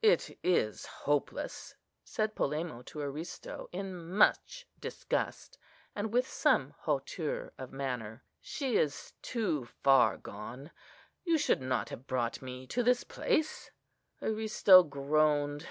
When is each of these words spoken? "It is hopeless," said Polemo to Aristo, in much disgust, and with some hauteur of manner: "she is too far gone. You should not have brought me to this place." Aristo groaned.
"It 0.00 0.38
is 0.42 0.86
hopeless," 0.86 1.74
said 2.04 2.34
Polemo 2.34 2.80
to 2.84 3.00
Aristo, 3.02 3.68
in 3.70 4.12
much 4.16 4.66
disgust, 4.80 5.58
and 5.94 6.10
with 6.10 6.26
some 6.26 6.70
hauteur 6.70 7.52
of 7.58 7.70
manner: 7.70 8.24
"she 8.40 8.78
is 8.78 9.12
too 9.20 9.66
far 9.82 10.16
gone. 10.16 10.70
You 11.22 11.36
should 11.36 11.60
not 11.60 11.90
have 11.90 12.06
brought 12.06 12.40
me 12.40 12.66
to 12.68 12.82
this 12.82 13.04
place." 13.04 13.70
Aristo 14.22 14.84
groaned. 14.84 15.66